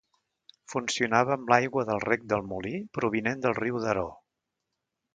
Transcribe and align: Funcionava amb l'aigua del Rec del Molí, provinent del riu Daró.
Funcionava 0.71 1.35
amb 1.35 1.53
l'aigua 1.53 1.85
del 1.91 2.03
Rec 2.05 2.25
del 2.33 2.49
Molí, 2.55 2.75
provinent 2.99 3.47
del 3.47 3.57
riu 3.63 3.81
Daró. 3.89 4.11